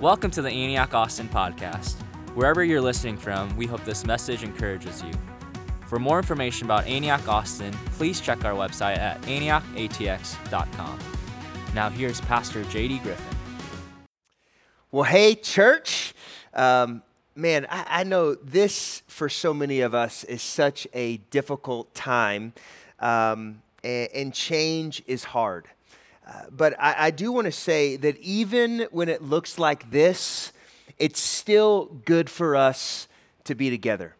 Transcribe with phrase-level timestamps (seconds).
[0.00, 1.94] Welcome to the Antioch Austin podcast.
[2.34, 5.10] Wherever you're listening from, we hope this message encourages you.
[5.86, 10.98] For more information about Antioch Austin, please check our website at antiochatx.com.
[11.74, 13.38] Now, here's Pastor JD Griffin.
[14.92, 16.12] Well, hey, church.
[16.52, 17.02] Um,
[17.34, 22.52] man, I, I, know this for so many of us is such a difficult time,
[23.00, 25.68] um, and, and change is hard.
[26.50, 30.52] But I, I do want to say that even when it looks like this,
[30.98, 33.08] it's still good for us
[33.44, 34.16] to be together.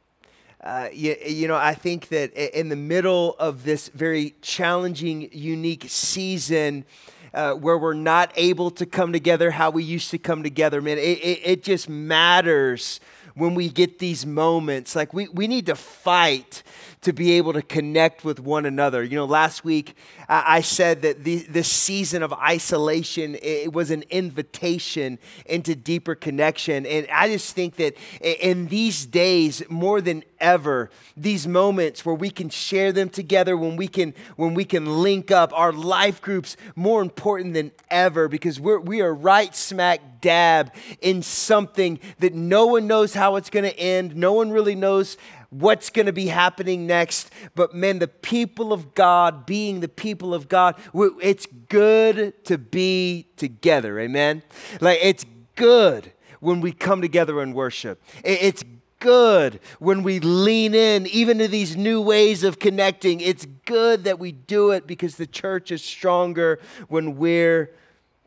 [0.63, 5.85] Uh, you, you, know, I think that in the middle of this very challenging, unique
[5.89, 6.85] season,
[7.33, 10.99] uh, where we're not able to come together how we used to come together, man,
[10.99, 13.01] it, it, it just matters
[13.35, 14.97] when we get these moments.
[14.97, 16.63] Like, we, we need to fight
[17.07, 19.05] to be able to connect with one another.
[19.05, 19.95] You know, last week
[20.29, 26.85] I said that the, this season of isolation it was an invitation into deeper connection.
[26.85, 32.29] And I just think that in these days, more than ever, these moments where we
[32.29, 36.57] can share them together, when we can, when we can link up, our life groups
[36.75, 42.67] more important than ever because we're, we are right smack dab in something that no
[42.67, 44.17] one knows how it's going to end.
[44.17, 45.17] No one really knows
[45.51, 47.31] what's going to be happening next.
[47.55, 53.29] But man, the people of God, being the people of God, it's good to be
[53.37, 53.99] together.
[54.01, 54.43] Amen.
[54.81, 58.03] Like it's good when we come together and worship.
[58.25, 58.63] It's
[58.99, 63.21] good when we lean in even to these new ways of connecting.
[63.21, 66.59] It's good that we do it because the church is stronger
[66.89, 67.73] when we're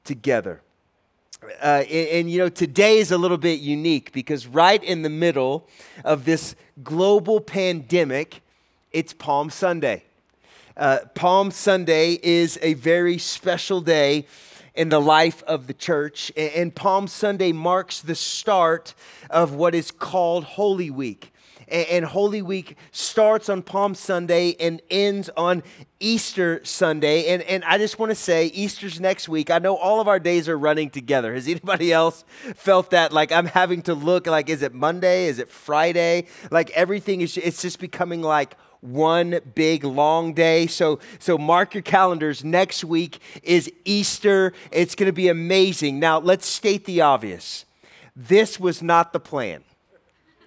[0.03, 0.61] together.
[1.61, 5.09] Uh, and, and, you know, today is a little bit unique because right in the
[5.09, 5.67] middle
[6.03, 8.41] of this global pandemic,
[8.91, 10.03] it's Palm Sunday.
[10.77, 14.25] Uh, Palm Sunday is a very special day
[14.75, 18.93] in the life of the church, and, and Palm Sunday marks the start
[19.29, 21.33] of what is called Holy Week
[21.71, 25.63] and Holy Week starts on Palm Sunday and ends on
[25.99, 27.27] Easter Sunday.
[27.27, 29.49] And, and I just want to say, Easter's next week.
[29.49, 31.33] I know all of our days are running together.
[31.33, 32.23] Has anybody else
[32.55, 33.11] felt that?
[33.11, 35.25] Like I'm having to look, like, is it Monday?
[35.25, 36.27] Is it Friday?
[36.51, 40.65] Like everything is, it's just becoming like, one big long day.
[40.65, 42.43] So, so mark your calendars.
[42.43, 44.53] Next week is Easter.
[44.71, 45.99] It's going to be amazing.
[45.99, 47.65] Now, let's state the obvious.
[48.15, 49.63] This was not the plan.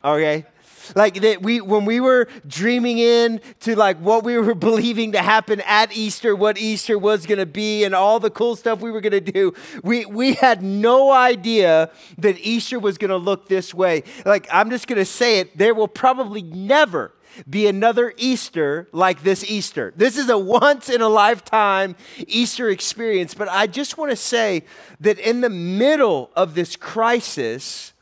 [0.04, 0.46] Okay?
[0.94, 5.22] Like that we when we were dreaming in to like what we were believing to
[5.22, 9.00] happen at Easter, what Easter was gonna be, and all the cool stuff we were
[9.00, 14.02] gonna do, we we had no idea that Easter was gonna look this way.
[14.24, 17.12] Like I'm just gonna say it, there will probably never
[17.48, 19.92] be another Easter like this Easter.
[19.96, 24.64] This is a once in a lifetime Easter experience, but I just want to say
[25.00, 27.92] that in the middle of this crisis,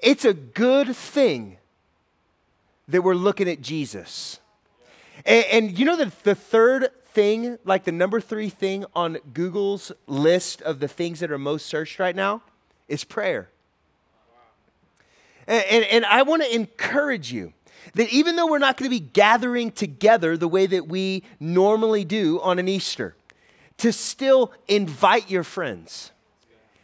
[0.00, 1.58] it's a good thing
[2.88, 4.40] that we're looking at Jesus.
[5.24, 9.92] And, and you know that the third thing, like the number three thing on Google's
[10.06, 12.42] list of the things that are most searched right now
[12.88, 13.48] is prayer.
[15.46, 17.52] And, and, and I want to encourage you
[17.94, 22.04] that even though we're not going to be gathering together the way that we normally
[22.04, 23.16] do on an Easter,
[23.78, 26.12] to still invite your friends.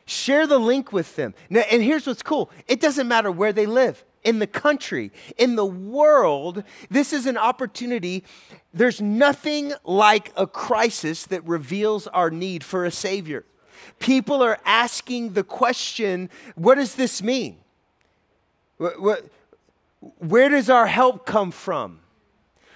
[0.08, 1.34] Share the link with them.
[1.50, 5.54] Now, and here's what's cool it doesn't matter where they live in the country, in
[5.56, 8.24] the world, this is an opportunity.
[8.72, 13.44] There's nothing like a crisis that reveals our need for a Savior.
[13.98, 17.58] People are asking the question what does this mean?
[18.78, 22.00] Where does our help come from?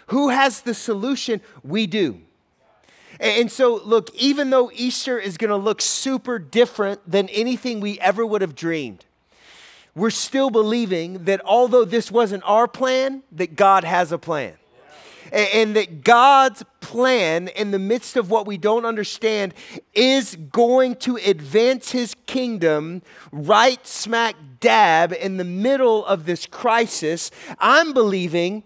[0.09, 1.41] Who has the solution?
[1.63, 2.21] We do.
[3.23, 8.01] And so, look, even though Easter is going to look super different than anything we
[8.01, 9.05] ever would have dreamed,
[9.95, 14.55] we're still believing that although this wasn't our plan, that God has a plan.
[15.31, 19.55] And that God's plan in the midst of what we don't understand
[19.95, 27.31] is going to advance his kingdom right smack dab in the middle of this crisis.
[27.59, 28.65] I'm believing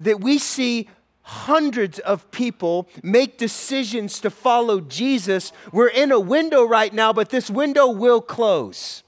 [0.00, 0.88] that we see
[1.26, 5.52] hundreds of people make decisions to follow Jesus.
[5.72, 9.02] We're in a window right now, but this window will close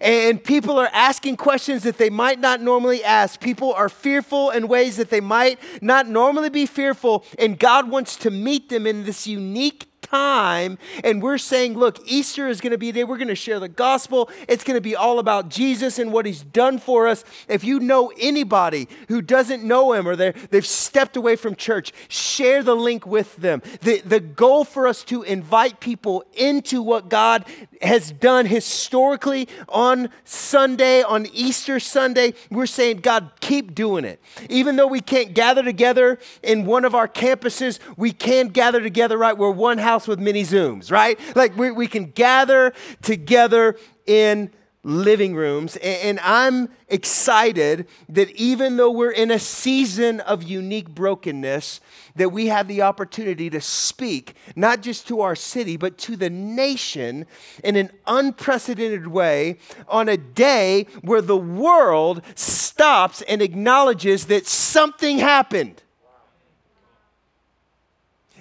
[0.00, 3.40] and people are asking questions that they might not normally ask.
[3.40, 8.16] People are fearful in ways that they might not normally be fearful, and God wants
[8.18, 12.78] to meet them in this unique time and we're saying, look, Easter is going to
[12.78, 14.30] be day we're going to share the gospel.
[14.48, 17.24] It's going to be all about Jesus and what he's done for us.
[17.48, 22.62] If you know anybody who doesn't know him or they've stepped away from church, share
[22.62, 23.62] the link with them.
[23.80, 27.44] The, the goal for us to invite people into what God
[27.82, 34.20] has done historically on Sunday, on Easter Sunday, we're saying, God, keep doing it.
[34.48, 39.16] Even though we can't gather together in one of our campuses, we can gather together,
[39.16, 39.36] right?
[39.36, 41.18] We're one house with mini Zooms, right?
[41.34, 43.76] Like we, we can gather together
[44.06, 44.50] in
[44.84, 45.76] living rooms.
[45.76, 51.80] And I'm excited that even though we're in a season of unique brokenness,
[52.16, 56.30] that we have the opportunity to speak not just to our city, but to the
[56.30, 57.26] nation
[57.64, 59.58] in an unprecedented way
[59.88, 65.82] on a day where the world stops and acknowledges that something happened.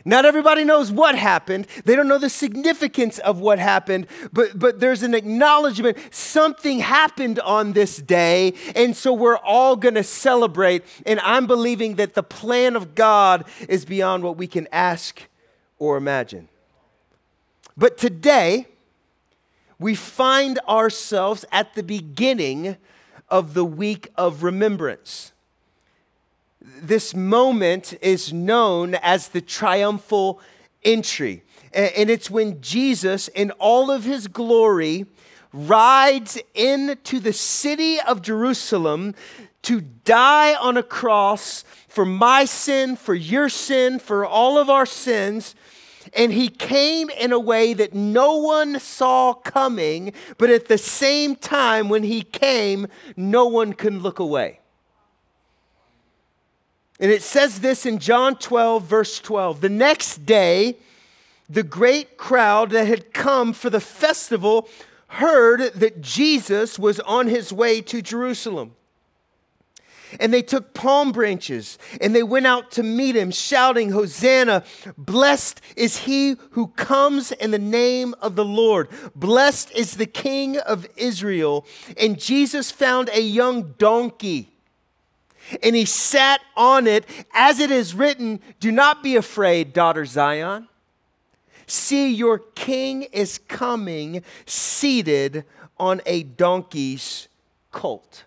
[0.07, 1.67] Not everybody knows what happened.
[1.83, 7.39] They don't know the significance of what happened, but, but there's an acknowledgement something happened
[7.41, 10.85] on this day, and so we're all going to celebrate.
[11.05, 15.27] And I'm believing that the plan of God is beyond what we can ask
[15.77, 16.47] or imagine.
[17.75, 18.67] But today,
[19.77, 22.77] we find ourselves at the beginning
[23.27, 25.33] of the week of remembrance
[26.81, 30.39] this moment is known as the triumphal
[30.83, 31.43] entry.
[31.73, 35.05] And it's when Jesus, in all of his glory,
[35.53, 39.15] rides into the city of Jerusalem
[39.63, 44.85] to die on a cross for my sin, for your sin, for all of our
[44.85, 45.55] sins.
[46.13, 51.35] And he came in a way that no one saw coming, but at the same
[51.35, 52.87] time, when he came,
[53.17, 54.59] no one can look away.
[56.99, 59.61] And it says this in John 12, verse 12.
[59.61, 60.77] The next day,
[61.49, 64.67] the great crowd that had come for the festival
[65.07, 68.73] heard that Jesus was on his way to Jerusalem.
[70.19, 74.63] And they took palm branches and they went out to meet him, shouting, Hosanna!
[74.97, 78.89] Blessed is he who comes in the name of the Lord.
[79.15, 81.65] Blessed is the King of Israel.
[81.97, 84.56] And Jesus found a young donkey
[85.63, 90.67] and he sat on it, as it is written, Do not be afraid, daughter Zion.
[91.67, 95.43] See, your king is coming seated
[95.77, 97.27] on a donkey's
[97.71, 98.23] colt.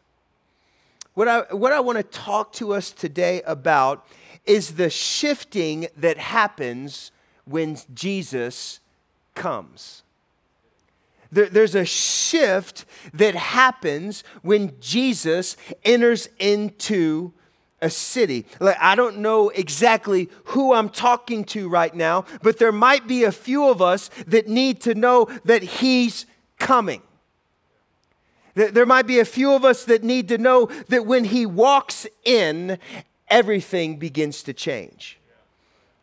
[1.14, 4.06] What I, what I want to talk to us today about
[4.44, 7.12] is the shifting that happens
[7.44, 8.80] when Jesus
[9.34, 10.02] comes.
[11.32, 12.84] There, there's a shift
[13.14, 17.32] that happens when Jesus enters into
[17.80, 18.46] a city.
[18.58, 23.24] Like, I don't know exactly who I'm talking to right now, but there might be
[23.24, 26.26] a few of us that need to know that He's
[26.58, 27.02] coming.
[28.54, 32.06] There might be a few of us that need to know that when He walks
[32.24, 32.78] in,
[33.28, 35.19] everything begins to change.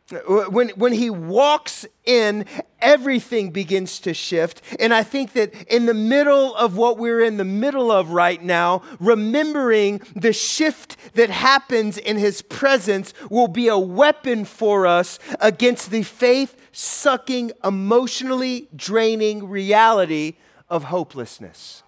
[0.10, 2.46] Uh, when, when he walks in,
[2.80, 4.62] everything begins to shift.
[4.80, 8.42] And I think that in the middle of what we're in the middle of right
[8.42, 15.20] now, remembering the shift that happens in his presence will be a weapon for us
[15.42, 20.36] against the faith sucking, emotionally draining reality
[20.70, 21.84] of hopelessness.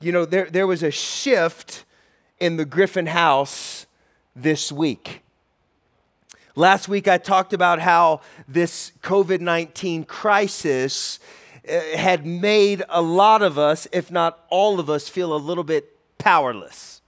[0.00, 1.84] You know, there, there was a shift
[2.38, 3.86] in the Griffin house
[4.36, 5.22] this week.
[6.56, 11.18] Last week, I talked about how this COVID 19 crisis
[11.68, 15.64] uh, had made a lot of us, if not all of us, feel a little
[15.64, 17.00] bit powerless.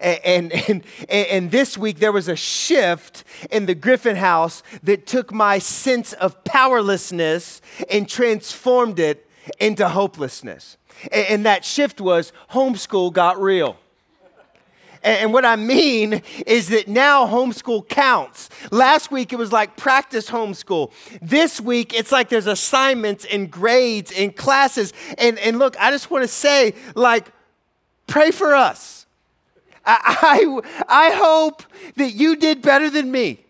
[0.00, 5.32] And, and, and, this week, there was a shift in the Griffin house that took
[5.32, 10.76] my sense of powerlessness and transformed it into hopelessness.
[11.12, 13.78] And that shift was homeschool got real.
[15.06, 18.50] And what I mean is that now homeschool counts.
[18.72, 20.90] Last week it was like practice homeschool.
[21.22, 24.92] This week it's like there's assignments and grades and classes.
[25.16, 27.28] And, and look, I just want to say, like,
[28.08, 29.06] pray for us.
[29.84, 31.62] I, I, I hope
[31.94, 33.44] that you did better than me.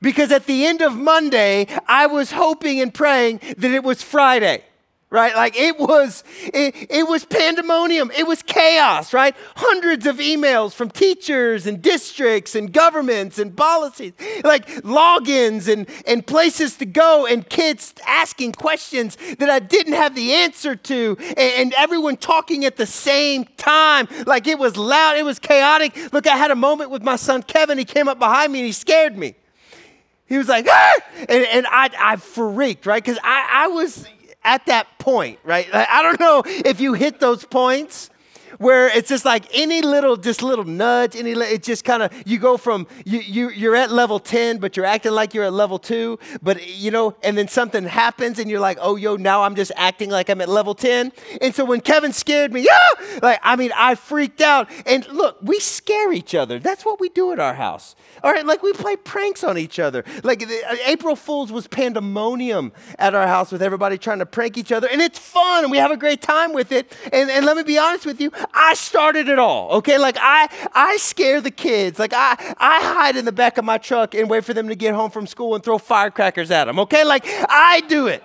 [0.00, 4.62] Because at the end of Monday, I was hoping and praying that it was Friday
[5.10, 5.34] right?
[5.34, 8.10] Like it was it, it was pandemonium.
[8.16, 9.34] It was chaos right?
[9.56, 14.12] Hundreds of emails from teachers and districts and governments and policies
[14.44, 20.14] like logins and and places to go and kids asking questions that i didn't have
[20.14, 24.08] the answer to and, and everyone talking at the same time.
[24.26, 26.12] Like it was loud it was chaotic.
[26.12, 27.78] Look i had a moment with my son kevin.
[27.78, 29.34] He came up behind me and he scared me.
[30.28, 30.94] He was like, ah!
[31.20, 33.02] and, and I, I freaked, right?
[33.02, 34.06] Because I, I was
[34.48, 35.68] at that point, right?
[35.74, 38.08] I don't know if you hit those points
[38.58, 42.38] where it's just like any little, just little nudge, any, it just kind of, you
[42.38, 45.78] go from, you, you, you're at level 10, but you're acting like you're at level
[45.78, 49.54] two, but you know, and then something happens and you're like, oh, yo, now I'm
[49.54, 51.12] just acting like I'm at level 10.
[51.40, 54.68] And so when Kevin scared me, yeah, like, I mean, I freaked out.
[54.86, 56.58] And look, we scare each other.
[56.58, 57.94] That's what we do at our house.
[58.22, 60.04] All right, like we play pranks on each other.
[60.22, 64.72] Like uh, April Fool's was pandemonium at our house with everybody trying to prank each
[64.72, 64.88] other.
[64.88, 66.96] And it's fun and we have a great time with it.
[67.12, 69.98] And, and let me be honest with you, I started it all, okay?
[69.98, 71.98] Like I, I scare the kids.
[71.98, 74.74] Like I, I hide in the back of my truck and wait for them to
[74.74, 77.04] get home from school and throw firecrackers at them, okay?
[77.04, 78.22] Like I do it.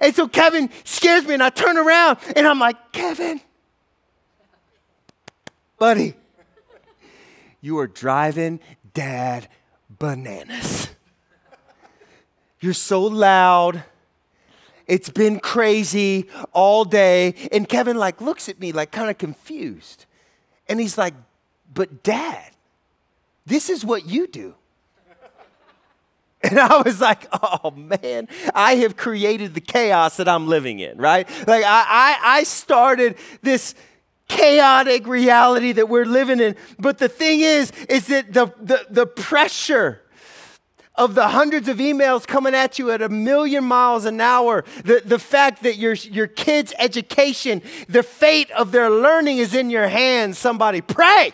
[0.00, 3.40] And so Kevin scares me and I turn around and I'm like, Kevin,
[5.78, 6.14] buddy,
[7.60, 8.60] you are driving
[8.94, 9.48] dad
[9.88, 10.88] bananas.
[12.60, 13.82] You're so loud.
[14.88, 17.34] It's been crazy all day.
[17.52, 20.06] And Kevin like looks at me like kind of confused.
[20.68, 21.14] And he's like,
[21.72, 22.50] "But dad,
[23.46, 24.54] this is what you do."
[26.40, 30.96] And I was like, oh man, I have created the chaos that I'm living in,
[30.96, 31.28] right?
[31.48, 33.74] Like I, I, I started this
[34.28, 36.54] chaotic reality that we're living in.
[36.78, 40.02] But the thing is, is that the, the, the pressure
[40.98, 45.00] of the hundreds of emails coming at you at a million miles an hour, the,
[45.04, 49.86] the fact that your, your kids' education, the fate of their learning is in your
[49.86, 51.32] hands, somebody pray.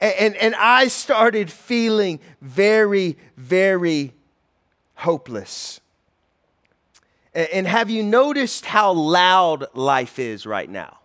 [0.00, 4.14] And, and, and I started feeling very, very
[4.94, 5.80] hopeless.
[7.34, 11.00] And have you noticed how loud life is right now?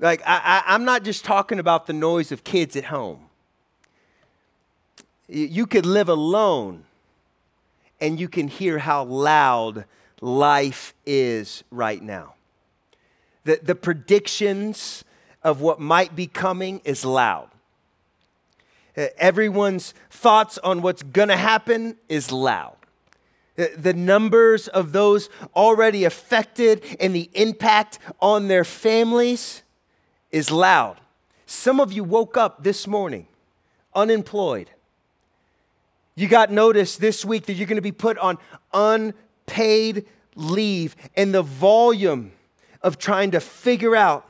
[0.00, 3.27] Like, I, I, am not just talking about the noise of kids at home.
[5.28, 6.84] You could live alone
[8.00, 9.84] and you can hear how loud
[10.20, 12.34] life is right now.
[13.44, 15.04] The, the predictions
[15.42, 17.50] of what might be coming is loud.
[19.16, 22.76] Everyone's thoughts on what's going to happen is loud.
[23.54, 29.62] The numbers of those already affected and the impact on their families
[30.30, 30.98] is loud.
[31.46, 33.26] Some of you woke up this morning
[33.94, 34.70] unemployed
[36.20, 38.38] you got notice this week that you're going to be put on
[38.72, 42.32] unpaid leave, and the volume
[42.82, 44.28] of trying to figure out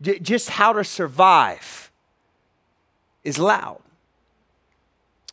[0.00, 1.90] just how to survive
[3.24, 3.80] is loud.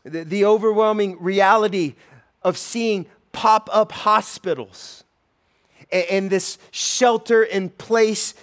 [0.04, 1.96] The, the overwhelming reality
[2.44, 5.04] of seeing pop up hospitals
[5.92, 8.36] and, and this shelter in place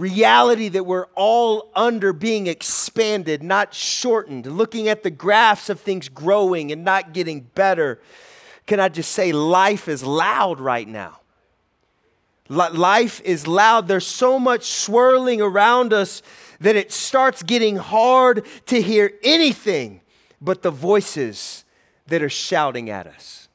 [0.00, 6.08] reality that we're all under being expanded, not shortened, looking at the graphs of things
[6.08, 8.00] growing and not getting better.
[8.66, 11.20] Can I just say, life is loud right now?
[12.48, 13.86] Life is loud.
[13.86, 16.20] There's so much swirling around us
[16.58, 20.00] that it starts getting hard to hear anything
[20.40, 21.64] but the voices
[22.08, 23.48] that are shouting at us.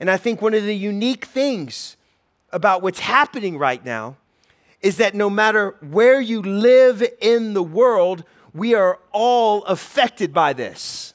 [0.00, 1.96] And I think one of the unique things
[2.50, 4.16] about what's happening right now
[4.82, 10.52] is that no matter where you live in the world, we are all affected by
[10.52, 11.14] this.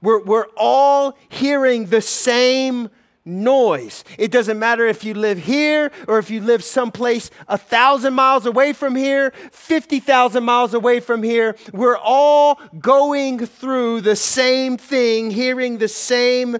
[0.00, 2.88] We're, we're all hearing the same
[3.24, 4.02] noise.
[4.18, 8.46] It doesn't matter if you live here or if you live someplace a thousand miles
[8.46, 11.56] away from here, 50,000 miles away from here.
[11.72, 16.58] We're all going through the same thing, hearing the same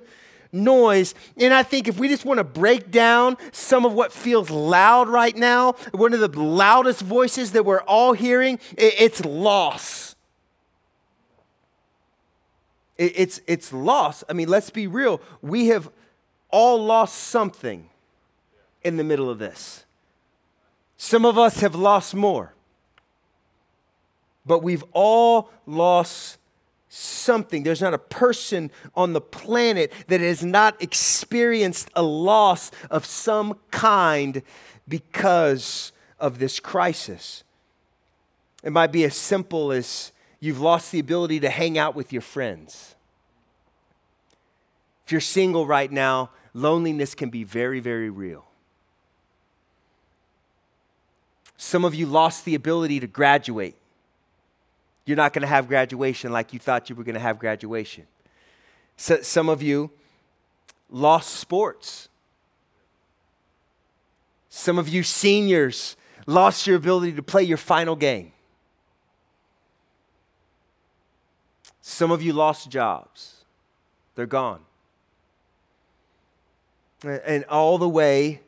[0.52, 1.14] noise.
[1.36, 5.08] And I think if we just want to break down some of what feels loud
[5.08, 10.16] right now, one of the loudest voices that we're all hearing, it's loss.
[12.98, 14.22] It's, it's loss.
[14.28, 15.22] I mean, let's be real.
[15.40, 15.90] We have
[16.50, 17.88] all lost something
[18.82, 19.84] in the middle of this.
[20.96, 22.52] Some of us have lost more,
[24.44, 26.39] but we've all lost
[26.90, 27.62] something.
[27.62, 33.58] There's not a person on the planet that has not experienced a loss of some
[33.70, 34.42] kind
[34.86, 37.44] because of this crisis.
[38.62, 42.22] It might be as simple as you've lost the ability to hang out with your
[42.22, 42.96] friends.
[45.06, 48.46] If you're single right now, loneliness can be very, very real.
[51.56, 53.76] Some of you lost the ability to graduate
[55.10, 58.06] you're not going to have graduation like you thought you were going to have graduation.
[58.96, 59.90] So, some of you
[60.88, 62.08] lost sports.
[64.48, 65.96] Some of you seniors
[66.28, 68.30] lost your ability to play your final game.
[71.82, 73.44] Some of you lost jobs,
[74.14, 74.60] they're gone.
[77.02, 78.42] And all the way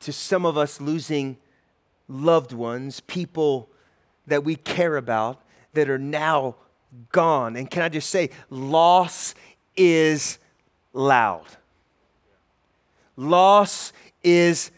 [0.00, 1.38] to some of us losing
[2.08, 3.70] loved ones, people
[4.26, 5.42] that we care about
[5.74, 6.56] that are now
[7.12, 7.56] gone.
[7.56, 9.34] And can I just say, loss
[9.76, 10.38] is
[10.92, 11.46] loud.
[13.16, 14.70] Loss is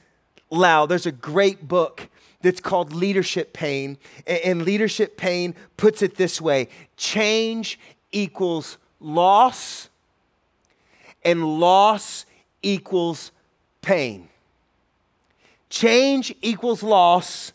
[0.51, 0.87] loud.
[0.87, 2.09] There's a great book
[2.41, 3.99] that's called Leadership Pain.
[4.27, 7.79] And Leadership Pain puts it this way change
[8.13, 9.89] equals loss,
[11.25, 12.25] and loss
[12.63, 13.33] equals
[13.83, 14.29] pain.
[15.69, 17.53] Change equals loss,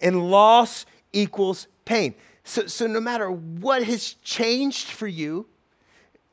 [0.00, 2.14] and loss equals pain.
[2.44, 5.46] So, so no matter what has changed for you,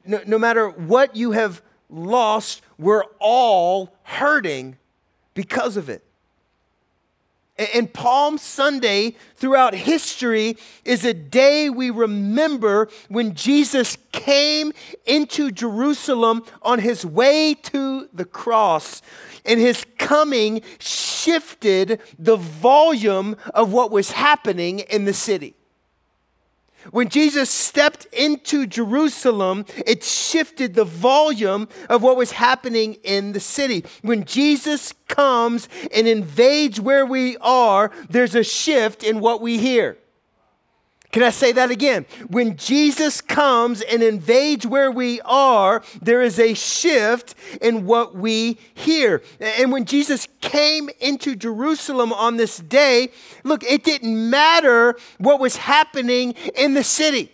[0.05, 4.77] no, no matter what you have lost, we're all hurting
[5.33, 6.03] because of it.
[7.59, 14.71] And Palm Sunday throughout history is a day we remember when Jesus came
[15.05, 19.01] into Jerusalem on his way to the cross.
[19.45, 25.55] And his coming shifted the volume of what was happening in the city.
[26.91, 33.39] When Jesus stepped into Jerusalem, it shifted the volume of what was happening in the
[33.39, 33.85] city.
[34.01, 39.97] When Jesus comes and invades where we are, there's a shift in what we hear.
[41.11, 42.05] Can I say that again?
[42.27, 48.59] When Jesus comes and invades where we are, there is a shift in what we
[48.75, 49.23] hear.
[49.39, 53.09] And when Jesus came into Jerusalem on this day,
[53.43, 57.31] look, it didn't matter what was happening in the city.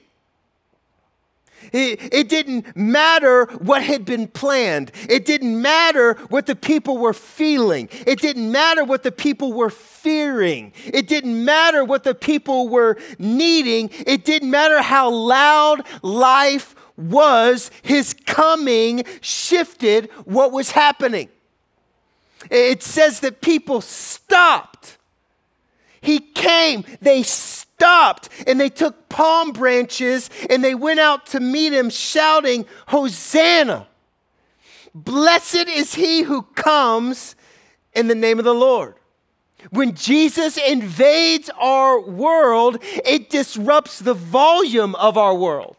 [1.75, 4.93] It, it, didn't matter what had been planned.
[5.09, 7.89] It didn't matter what the people were feeling.
[8.07, 10.71] It didn't matter what the people were fearing.
[10.85, 13.89] It didn't matter what the people were needing.
[14.07, 17.69] It didn't matter how loud life was.
[17.81, 21.27] His coming shifted what was happening.
[22.49, 24.97] It says that people stopped.
[25.99, 31.39] He came, they stopped stopped and they took palm branches and they went out to
[31.39, 33.87] meet him, shouting, Hosanna!
[34.93, 37.35] Blessed is he who comes
[37.93, 38.95] in the name of the Lord.
[39.71, 45.75] When Jesus invades our world, it disrupts the volume of our world.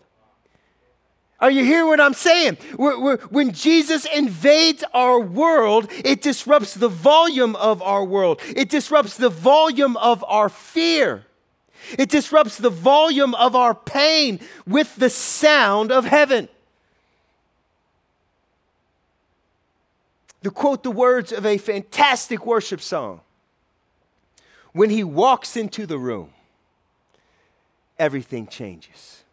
[1.39, 2.57] Are you hearing what I'm saying?
[2.77, 8.41] When Jesus invades our world, it disrupts the volume of our world.
[8.57, 11.26] It disrupts the volume of our fear.
[11.99, 16.49] It disrupts the volume of our pain with the sound of heaven.
[20.43, 23.21] To quote the words of a fantastic worship song
[24.73, 26.31] When he walks into the room,
[27.99, 29.25] everything changes.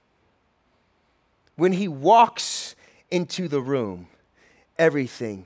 [1.55, 2.75] When he walks
[3.11, 4.07] into the room,
[4.79, 5.45] everything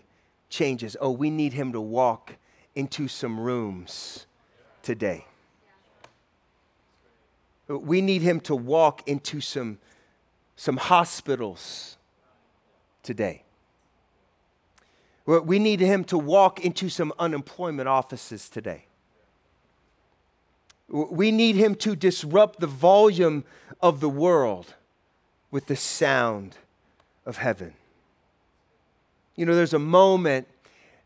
[0.49, 0.95] changes.
[1.01, 2.35] Oh, we need him to walk
[2.75, 4.25] into some rooms
[4.81, 5.25] today.
[7.67, 9.79] We need him to walk into some,
[10.55, 11.97] some hospitals
[13.03, 13.43] today.
[15.25, 18.85] We need him to walk into some unemployment offices today.
[20.89, 23.43] We need him to disrupt the volume
[23.81, 24.75] of the world
[25.51, 26.55] with the sound
[27.25, 27.73] of heaven.
[29.35, 30.47] You know, there's a moment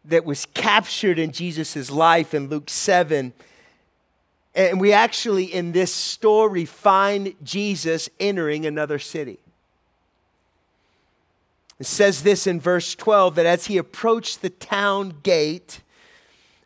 [0.06, 3.34] that was captured in Jesus' life in Luke 7
[4.54, 9.40] and we actually, in this story, find Jesus entering another city.
[11.80, 15.82] It says this in verse 12 that as he approached the town gate,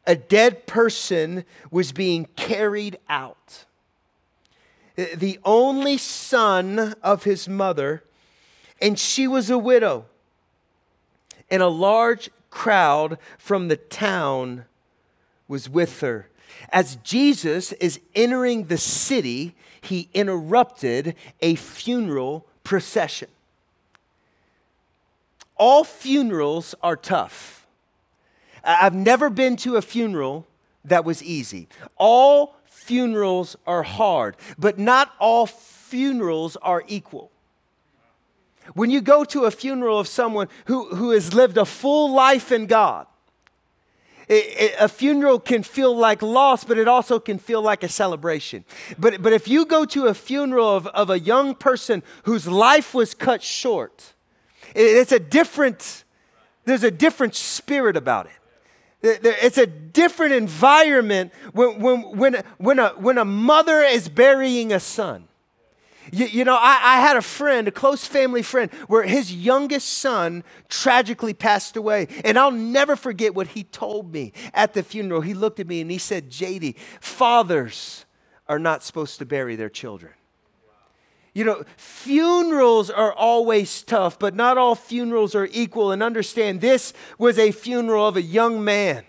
[0.05, 3.65] a dead person was being carried out.
[4.95, 8.03] The only son of his mother,
[8.81, 10.05] and she was a widow.
[11.49, 14.65] And a large crowd from the town
[15.47, 16.29] was with her.
[16.69, 23.29] As Jesus is entering the city, he interrupted a funeral procession.
[25.57, 27.65] All funerals are tough.
[28.63, 30.47] I've never been to a funeral
[30.83, 31.67] that was easy.
[31.97, 37.31] All funerals are hard, but not all funerals are equal.
[38.73, 42.51] When you go to a funeral of someone who, who has lived a full life
[42.51, 43.05] in God,
[44.27, 47.89] it, it, a funeral can feel like loss, but it also can feel like a
[47.89, 48.65] celebration.
[48.97, 52.93] But, but if you go to a funeral of, of a young person whose life
[52.93, 54.13] was cut short,
[54.73, 56.03] it, it's a different,
[56.65, 58.31] there's a different spirit about it.
[59.01, 64.79] It's a different environment when, when, when, when, a, when a mother is burying a
[64.79, 65.27] son.
[66.11, 69.87] You, you know, I, I, had a friend, a close family friend, where his youngest
[69.87, 72.07] son tragically passed away.
[72.23, 75.21] And I'll never forget what he told me at the funeral.
[75.21, 78.05] He looked at me and he said, JD, fathers
[78.47, 80.13] are not supposed to bury their children.
[81.33, 85.91] You know, funerals are always tough, but not all funerals are equal.
[85.91, 89.03] And understand, this was a funeral of a young man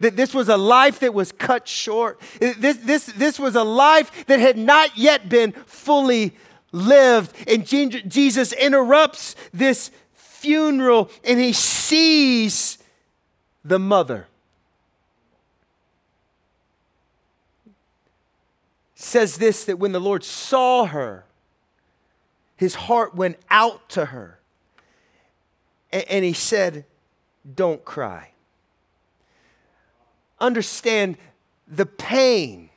[0.00, 2.20] that this was a life that was cut short.
[2.38, 6.36] This, this, this was a life that had not yet been fully
[6.72, 7.34] lived.
[7.48, 12.78] And Jesus interrupts this funeral and he sees
[13.64, 14.26] the mother.
[18.94, 21.24] Says this that when the Lord saw her,
[22.56, 24.40] his heart went out to her.
[25.92, 26.84] And, he said,
[27.54, 28.30] Don't cry
[30.38, 31.16] understand
[31.66, 32.70] the pain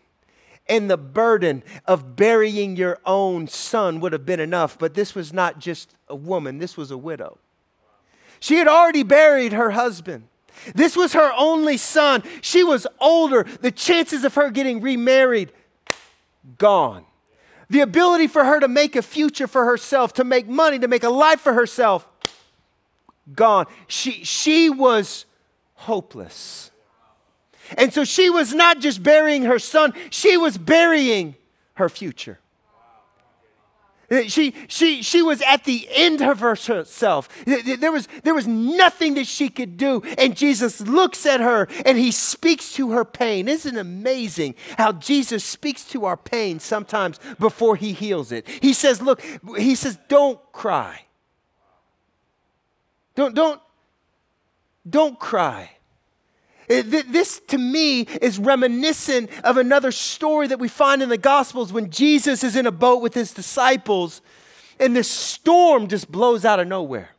[0.68, 5.34] and the burden of burying your own son would have been enough, but this was
[5.34, 7.38] not just a woman, this was a widow.
[8.40, 10.28] She had already buried her husband.
[10.76, 12.24] This was her only son.
[12.42, 13.46] She was older.
[13.62, 15.52] The chances of her getting remarried,
[16.58, 17.06] gone.
[17.70, 21.04] The ability for her to make a future for herself, to make money, to make
[21.04, 22.08] a life for herself,
[23.36, 23.68] gone.
[23.88, 25.26] She, she was
[25.76, 26.72] hopeless.
[27.78, 31.36] And so she was not just burying her son, she was burying
[31.76, 32.40] her future.
[34.12, 37.30] Uh, she, she, she was at the end of herself.
[37.48, 40.02] Uh, there was, there was nothing that she could do.
[40.18, 43.48] And Jesus looks at her and he speaks to her pain.
[43.48, 48.48] Isn't it amazing how Jesus speaks to our pain sometimes before he heals it?
[48.48, 49.22] He says, Look,
[49.58, 51.06] he says, don't cry.
[53.16, 53.62] Don't, don't,
[54.90, 55.72] don't cry.
[56.70, 61.90] This, to me, is reminiscent of another story that we find in the Gospels when
[61.90, 64.22] Jesus is in a boat with his disciples
[64.80, 67.10] and this storm just blows out of nowhere.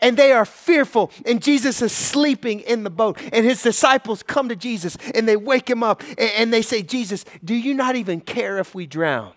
[0.00, 3.20] And they are fearful, and Jesus is sleeping in the boat.
[3.32, 7.24] And his disciples come to Jesus and they wake him up and they say, Jesus,
[7.44, 9.32] do you not even care if we drown?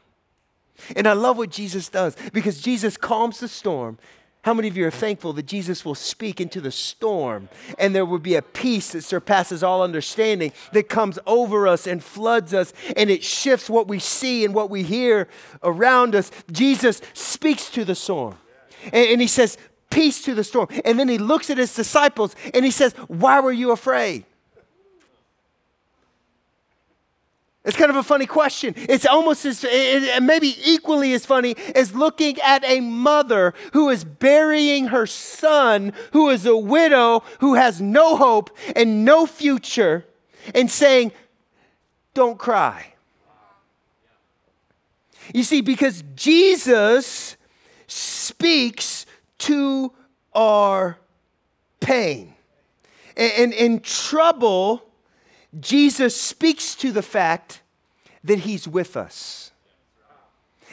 [0.96, 4.00] And I love what Jesus does because Jesus calms the storm
[4.46, 8.06] how many of you are thankful that Jesus will speak into the storm and there
[8.06, 12.72] will be a peace that surpasses all understanding that comes over us and floods us
[12.96, 15.28] and it shifts what we see and what we hear
[15.64, 16.30] around us?
[16.52, 18.38] Jesus speaks to the storm
[18.84, 19.58] and, and he says,
[19.90, 20.68] Peace to the storm.
[20.84, 24.26] And then he looks at his disciples and he says, Why were you afraid?
[27.66, 28.76] It's kind of a funny question.
[28.78, 29.66] It's almost as,
[30.22, 36.30] maybe equally as funny as looking at a mother who is burying her son, who
[36.30, 40.06] is a widow, who has no hope and no future,
[40.54, 41.12] and saying,
[42.14, 42.94] Don't cry.
[45.34, 47.36] You see, because Jesus
[47.88, 49.08] speaks
[49.40, 49.92] to
[50.36, 51.00] our
[51.80, 52.34] pain.
[53.18, 54.84] And in trouble,
[55.60, 57.62] Jesus speaks to the fact
[58.24, 59.52] that he's with us.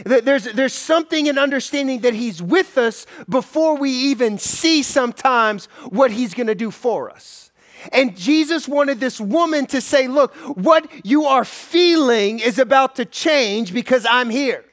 [0.05, 6.11] There's, there's something in understanding that he's with us before we even see sometimes what
[6.11, 7.51] he's going to do for us.
[7.93, 13.05] And Jesus wanted this woman to say, Look, what you are feeling is about to
[13.05, 14.65] change because I'm here.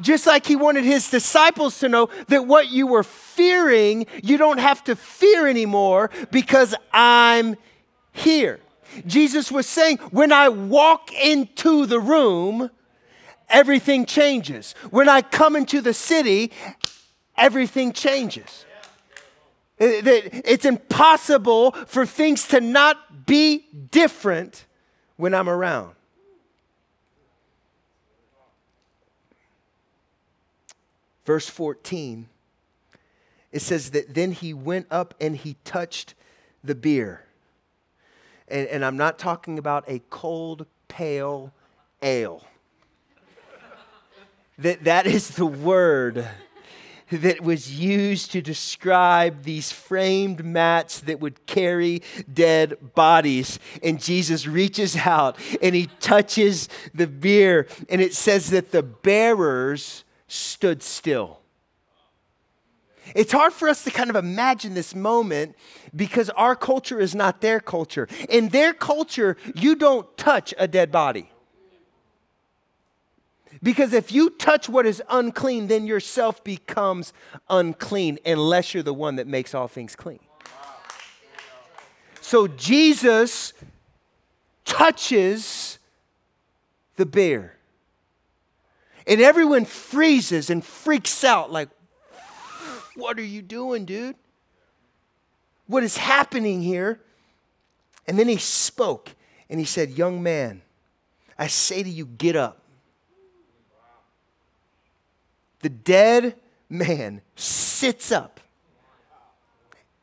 [0.00, 4.58] Just like he wanted his disciples to know that what you were fearing, you don't
[4.58, 7.56] have to fear anymore because I'm
[8.12, 8.60] here.
[9.06, 12.70] Jesus was saying, when I walk into the room,
[13.48, 14.74] everything changes.
[14.90, 16.52] When I come into the city,
[17.36, 18.64] everything changes.
[19.78, 24.66] It's impossible for things to not be different
[25.16, 25.94] when I'm around.
[31.24, 32.28] Verse 14,
[33.50, 36.14] it says that then he went up and he touched
[36.62, 37.24] the bier
[38.48, 41.52] and, and I'm not talking about a cold, pale
[42.02, 42.44] ale.
[44.58, 46.28] that, that is the word
[47.10, 52.02] that was used to describe these framed mats that would carry
[52.32, 53.58] dead bodies.
[53.82, 60.04] And Jesus reaches out and he touches the bier, and it says that the bearers
[60.28, 61.40] stood still.
[63.14, 65.56] It's hard for us to kind of imagine this moment
[65.94, 68.08] because our culture is not their culture.
[68.28, 71.30] In their culture, you don't touch a dead body.
[73.62, 77.12] Because if you touch what is unclean, then yourself becomes
[77.48, 80.20] unclean unless you're the one that makes all things clean.
[82.20, 83.52] So Jesus
[84.64, 85.78] touches
[86.96, 87.56] the bear.
[89.06, 91.68] And everyone freezes and freaks out like,
[92.94, 94.16] What are you doing, dude?
[95.66, 97.00] What is happening here?
[98.06, 99.10] And then he spoke
[99.48, 100.62] and he said, Young man,
[101.38, 102.60] I say to you, get up.
[105.60, 106.36] The dead
[106.68, 108.40] man sits up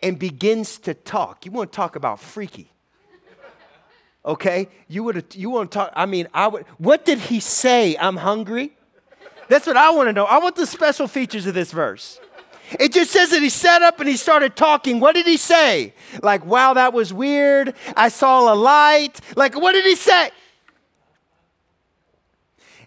[0.01, 1.45] and begins to talk.
[1.45, 2.71] You want to talk about freaky.
[4.25, 4.67] Okay?
[4.87, 7.95] You would you want to talk I mean, I would what did he say?
[7.97, 8.73] I'm hungry?
[9.49, 10.25] That's what I want to know.
[10.25, 12.19] I want the special features of this verse.
[12.79, 14.99] It just says that he sat up and he started talking.
[14.99, 15.93] What did he say?
[16.21, 17.75] Like, wow, that was weird.
[17.95, 19.19] I saw a light.
[19.35, 20.31] Like, what did he say?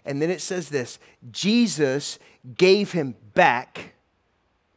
[0.05, 0.99] And then it says this
[1.31, 2.19] Jesus
[2.57, 3.93] gave him back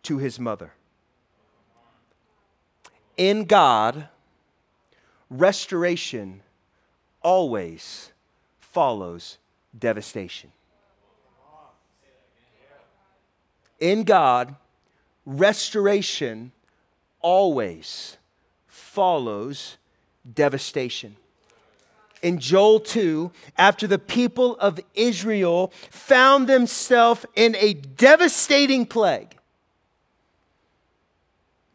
[0.05, 0.73] to his mother.
[3.17, 4.09] In God,
[5.29, 6.43] restoration
[7.23, 8.13] always
[8.61, 9.39] follows
[9.77, 10.53] devastation.
[13.81, 14.57] In God,
[15.29, 16.53] restoration
[17.21, 18.17] always
[18.67, 19.77] follows
[20.35, 21.17] devastation.
[22.23, 29.37] In Joel 2, after the people of Israel found themselves in a devastating plague,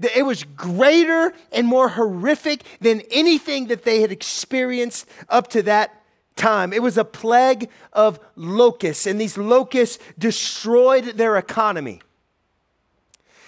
[0.02, 6.04] it was greater and more horrific than anything that they had experienced up to that
[6.36, 6.74] time.
[6.74, 12.02] It was a plague of locusts, and these locusts destroyed their economy.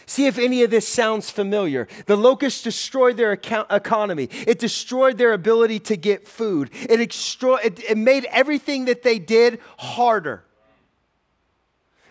[0.05, 1.87] See if any of this sounds familiar.
[2.05, 4.29] The locusts destroyed their account- economy.
[4.45, 6.69] It destroyed their ability to get food.
[6.73, 10.43] It, extro- it, it made everything that they did harder.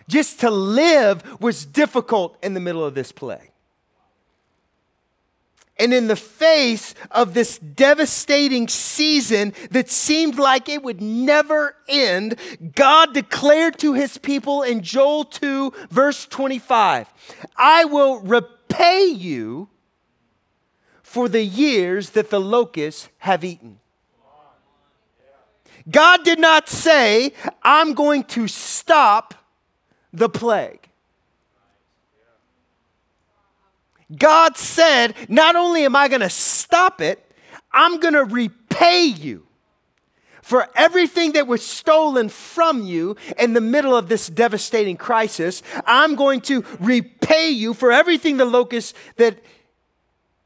[0.07, 3.51] Just to live was difficult in the middle of this plague.
[5.77, 12.35] And in the face of this devastating season that seemed like it would never end,
[12.75, 17.13] God declared to his people in Joel 2, verse 25,
[17.57, 19.67] I will repay you
[21.03, 23.79] for the years that the locusts have eaten.
[25.89, 29.33] God did not say, I'm going to stop
[30.11, 30.84] the plague.
[34.15, 37.21] God said, Not only am I going to stop it,
[37.71, 39.45] I'm going to repay you
[40.41, 45.63] for everything that was stolen from you in the middle of this devastating crisis.
[45.87, 49.39] I'm going to repay you for everything the locusts that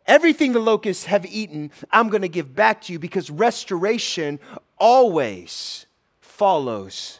[0.07, 1.69] everything the locusts have eaten.
[1.91, 4.39] I'm going to give back to you because restoration
[4.77, 5.85] always
[6.21, 7.19] follows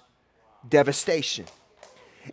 [0.68, 1.46] devastation.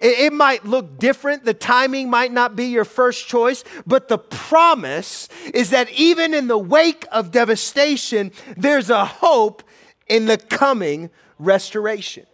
[0.01, 1.45] It, it might look different.
[1.45, 6.49] The timing might not be your first choice, but the promise is that even in
[6.49, 9.63] the wake of devastation, there's a hope
[10.07, 12.27] in the coming restoration.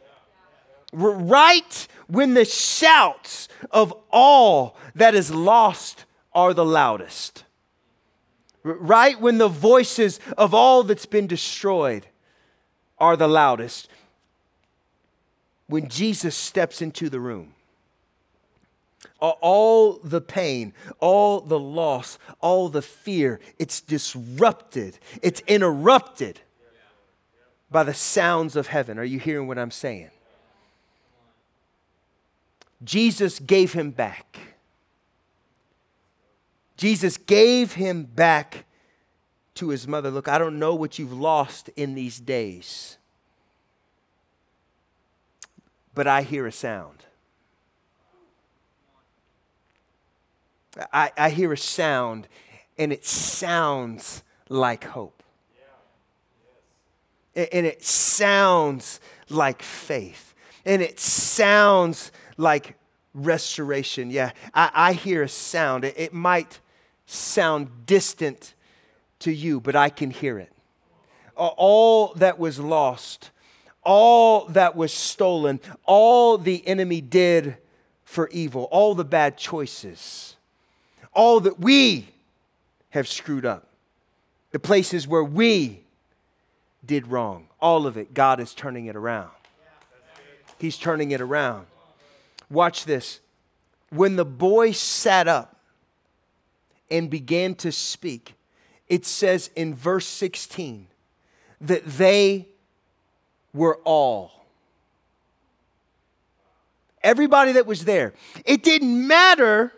[0.92, 7.44] Right when the shouts of all that is lost are the loudest.
[8.62, 12.07] Right when the voices of all that's been destroyed
[12.98, 13.88] are the loudest
[15.73, 17.55] when Jesus steps into the room.
[19.21, 26.41] All the pain, all the loss, all the fear, it's disrupted, it's interrupted
[27.71, 28.99] by the sounds of heaven.
[28.99, 30.11] Are you hearing what I'm saying?
[32.85, 34.39] Jesus gave him back.
[36.77, 38.67] Jesus gave him back
[39.55, 40.11] to his mother.
[40.11, 42.99] Look, I don't know what you've lost in these days
[45.95, 47.05] but I hear a sound.
[50.93, 52.29] I, I hear a sound,
[52.79, 55.23] and it sounds like hope.
[57.35, 60.35] And it sounds like faith.
[60.65, 62.77] And it sounds like
[63.15, 64.11] restoration.
[64.11, 65.85] Yeah, I, I hear a sound.
[65.85, 66.61] It, it might
[67.07, 68.55] sound distant
[69.21, 70.53] to you, but I can hear it.
[71.37, 73.31] All that was lost
[73.83, 77.57] all that was stolen, all the enemy did
[78.05, 80.37] for evil, all the bad choices,
[81.12, 82.09] all that we
[82.90, 83.68] have screwed up,
[84.51, 85.81] the places where we
[86.85, 89.31] did wrong, all of it, God is turning it around.
[90.59, 91.66] He's turning it around.
[92.51, 93.21] Watch this.
[93.90, 95.57] When the boy sat up
[96.90, 98.35] and began to speak,
[98.88, 100.87] it says in verse 16
[101.62, 102.49] that they
[103.53, 104.31] were all.
[107.03, 108.15] Everybody that was there.
[108.45, 109.73] It didn't matter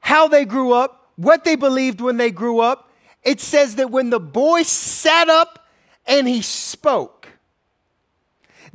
[0.00, 2.90] how they grew up, what they believed when they grew up.
[3.22, 5.66] It says that when the boy sat up
[6.06, 7.28] and he spoke,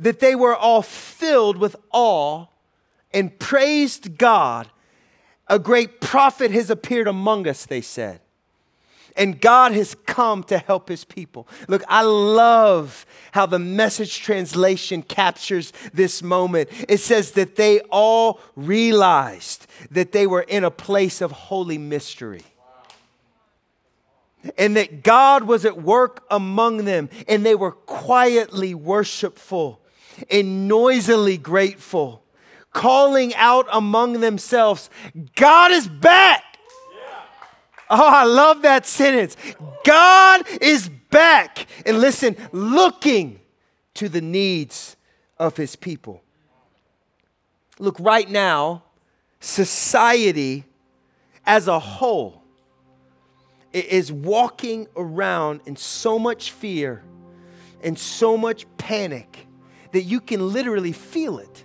[0.00, 2.46] that they were all filled with awe
[3.12, 4.68] and praised God.
[5.48, 8.21] A great prophet has appeared among us, they said.
[9.16, 11.46] And God has come to help his people.
[11.68, 16.70] Look, I love how the message translation captures this moment.
[16.88, 22.42] It says that they all realized that they were in a place of holy mystery.
[24.58, 29.80] And that God was at work among them, and they were quietly worshipful
[30.30, 32.24] and noisily grateful,
[32.72, 34.90] calling out among themselves,
[35.36, 36.51] God is back.
[37.94, 39.36] Oh, I love that sentence.
[39.84, 41.66] God is back.
[41.84, 43.38] And listen, looking
[43.94, 44.96] to the needs
[45.38, 46.22] of his people.
[47.78, 48.84] Look, right now,
[49.40, 50.64] society
[51.44, 52.42] as a whole
[53.74, 57.02] is walking around in so much fear
[57.82, 59.46] and so much panic
[59.92, 61.64] that you can literally feel it.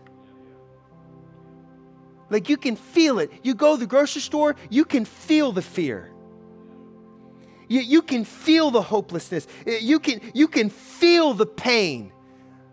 [2.30, 3.32] Like you can feel it.
[3.44, 6.12] You go to the grocery store, you can feel the fear.
[7.68, 9.48] You, you can feel the hopelessness.
[9.66, 12.12] Uh, you can, you can feel the pain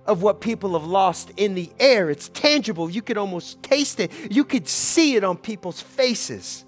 [0.07, 2.11] of what people have lost in the air.
[2.11, 2.90] It's tangible.
[2.90, 4.12] You could almost taste it.
[4.30, 6.64] You could see it on people's faces.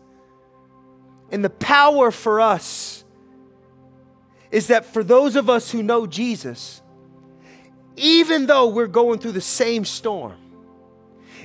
[1.30, 3.04] And the power for us
[4.50, 6.80] is that for those of us who know Jesus,
[7.96, 10.36] even though we're going through the same storm,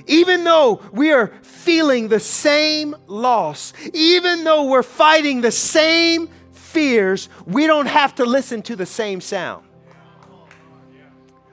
[0.06, 6.28] even though we are feeling the same loss, even though we're fighting the same
[6.72, 9.64] fears, we don't have to listen to the same sound.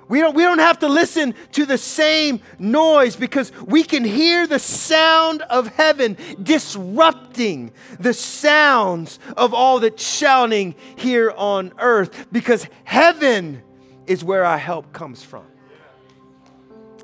[0.08, 4.47] We don't, we don't have to listen to the same noise because we can hear
[4.47, 12.65] the sound of heaven disrupting the sounds of all that's shouting here on earth because
[12.86, 13.62] heaven
[14.08, 15.45] is where our help comes from.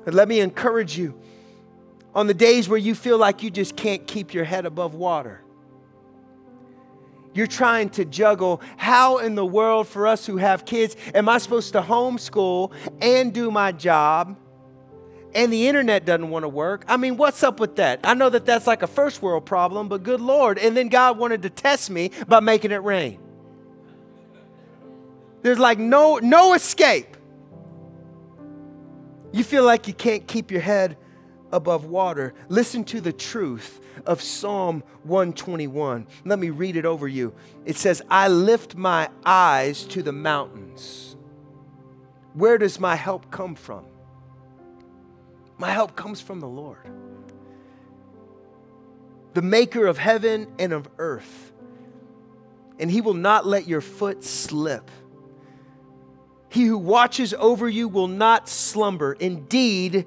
[0.04, 1.14] And let me encourage you
[2.12, 5.42] on the days where you feel like you just can't keep your head above water
[7.36, 11.38] you're trying to juggle how in the world, for us who have kids, am I
[11.38, 14.38] supposed to homeschool and do my job?
[15.34, 16.86] And the internet doesn't want to work.
[16.88, 18.00] I mean, what's up with that?
[18.04, 20.58] I know that that's like a first world problem, but good Lord.
[20.58, 23.20] And then God wanted to test me by making it rain.
[25.42, 27.18] There's like no, no escape.
[29.32, 30.96] You feel like you can't keep your head
[31.52, 32.34] above water.
[32.48, 36.06] Listen to the truth of Psalm 121.
[36.24, 37.34] Let me read it over you.
[37.64, 41.16] It says, I lift my eyes to the mountains.
[42.34, 43.84] Where does my help come from?
[45.58, 46.86] My help comes from the Lord,
[49.32, 51.52] the maker of heaven and of earth.
[52.78, 54.90] And he will not let your foot slip.
[56.50, 59.14] He who watches over you will not slumber.
[59.14, 60.06] Indeed,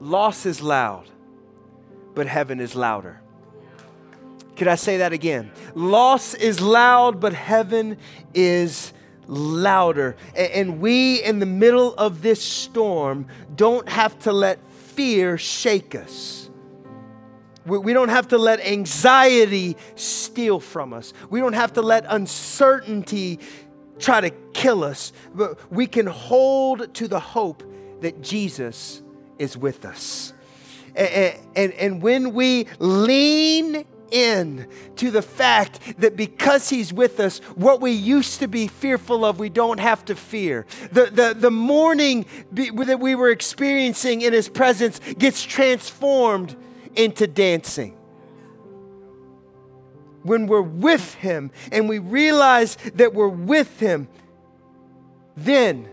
[0.00, 1.08] Loss is loud
[2.18, 3.20] but heaven is louder.
[4.56, 5.52] Could I say that again?
[5.76, 7.96] Loss is loud, but heaven
[8.34, 8.92] is
[9.28, 10.16] louder.
[10.34, 16.50] And we, in the middle of this storm, don't have to let fear shake us.
[17.64, 21.12] We don't have to let anxiety steal from us.
[21.30, 23.38] We don't have to let uncertainty
[24.00, 25.12] try to kill us.
[25.32, 27.62] But we can hold to the hope
[28.00, 29.02] that Jesus
[29.38, 30.32] is with us.
[30.94, 37.38] And, and, and when we lean in to the fact that because he's with us,
[37.54, 40.66] what we used to be fearful of, we don't have to fear.
[40.92, 46.56] The, the, the mourning that we were experiencing in his presence gets transformed
[46.96, 47.96] into dancing.
[50.22, 54.08] When we're with him and we realize that we're with him,
[55.36, 55.88] then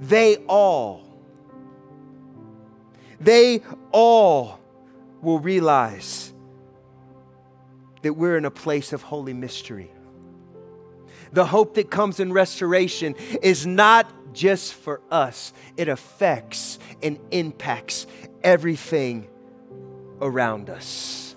[0.00, 1.05] they all
[3.20, 3.62] they
[3.92, 4.60] all
[5.22, 6.32] will realize
[8.02, 9.90] that we're in a place of holy mystery.
[11.32, 18.06] The hope that comes in restoration is not just for us, it affects and impacts
[18.44, 19.26] everything
[20.20, 21.34] around us.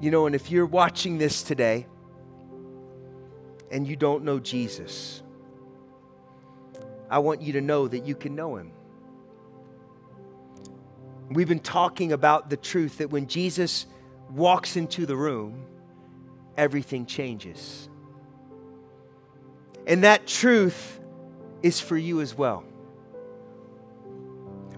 [0.00, 1.86] You know, and if you're watching this today
[3.70, 5.22] and you don't know Jesus,
[7.10, 8.72] I want you to know that you can know him.
[11.30, 13.86] We've been talking about the truth that when Jesus
[14.30, 15.64] walks into the room,
[16.56, 17.88] everything changes.
[19.86, 21.00] And that truth
[21.62, 22.64] is for you as well.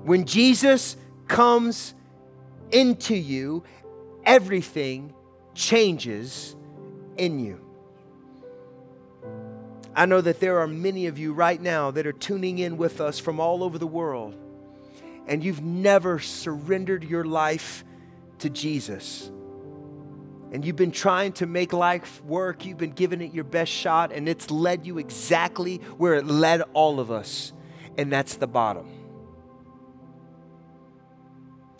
[0.02, 0.96] When Jesus
[1.26, 1.94] comes
[2.70, 3.62] into you,
[4.24, 5.14] everything
[5.54, 6.54] changes
[7.16, 7.60] in you.
[9.94, 13.00] I know that there are many of you right now that are tuning in with
[13.00, 14.34] us from all over the world,
[15.26, 17.84] and you've never surrendered your life
[18.38, 19.30] to Jesus.
[20.52, 24.12] And you've been trying to make life work, you've been giving it your best shot,
[24.12, 27.52] and it's led you exactly where it led all of us,
[27.96, 28.86] and that's the bottom.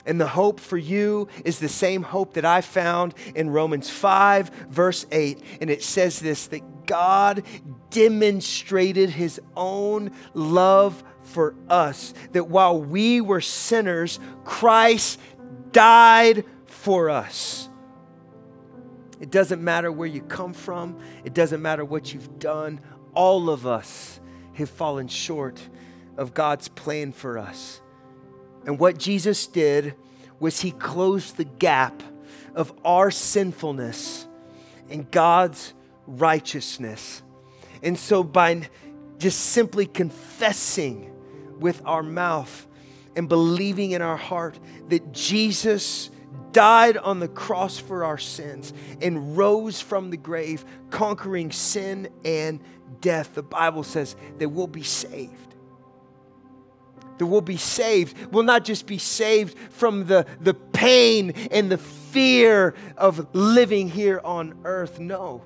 [0.05, 4.49] And the hope for you is the same hope that I found in Romans 5,
[4.69, 5.41] verse 8.
[5.61, 7.45] And it says this that God
[7.91, 15.19] demonstrated his own love for us, that while we were sinners, Christ
[15.73, 17.69] died for us.
[19.21, 22.81] It doesn't matter where you come from, it doesn't matter what you've done.
[23.15, 24.21] All of us
[24.55, 25.61] have fallen short
[26.17, 27.81] of God's plan for us.
[28.67, 29.95] And what Jesus did
[30.41, 32.03] was he closed the gap
[32.55, 34.27] of our sinfulness
[34.91, 35.73] and God's
[36.07, 37.23] righteousness.
[37.83, 38.69] And so, by
[39.19, 41.12] just simply confessing
[41.63, 42.67] with our mouth
[43.17, 44.59] and believing in our heart
[44.89, 46.11] that Jesus
[46.53, 52.61] died on the cross for our sins and rose from the grave, conquering sin and
[53.01, 55.53] death, the Bible says that we'll be saved
[57.19, 58.33] that we'll be saved.
[58.33, 64.21] We'll not just be saved from the, the pain and the fear of living here
[64.25, 64.99] on earth.
[64.99, 65.43] No,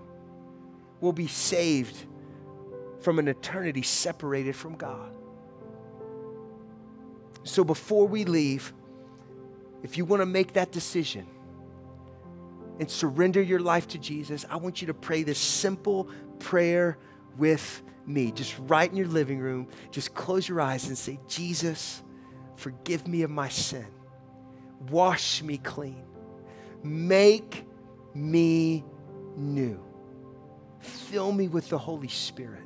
[1.00, 2.06] we'll be saved
[3.00, 5.15] from an eternity separated from God.
[7.46, 8.72] So before we leave,
[9.84, 11.26] if you want to make that decision
[12.80, 16.08] and surrender your life to Jesus, I want you to pray this simple
[16.40, 16.98] prayer
[17.38, 22.02] with me, just right in your living room, just close your eyes and say, Jesus,
[22.56, 23.86] forgive me of my sin.
[24.90, 26.04] Wash me clean.
[26.82, 27.64] Make
[28.12, 28.84] me
[29.36, 29.80] new.
[30.80, 32.64] Fill me with the Holy Spirit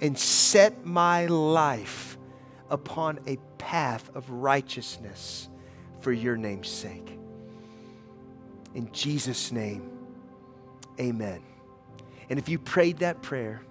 [0.00, 2.16] and set my life
[2.70, 5.48] upon a path of righteousness
[6.00, 7.18] for your name's sake.
[8.74, 9.90] In Jesus' name,
[10.98, 11.42] amen.
[12.28, 13.62] And if you prayed that prayer,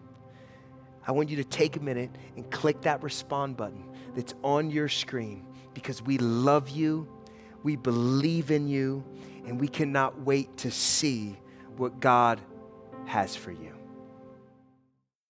[1.07, 3.83] I want you to take a minute and click that respond button
[4.15, 7.07] that's on your screen because we love you,
[7.63, 9.03] we believe in you,
[9.45, 11.37] and we cannot wait to see
[11.77, 12.41] what God
[13.05, 13.78] has for you.